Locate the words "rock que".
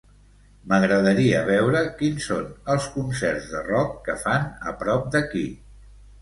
3.69-4.17